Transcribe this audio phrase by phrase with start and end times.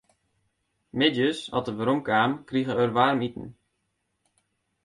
[0.99, 3.47] Middeis as er werom kaam, krige er waarmiten.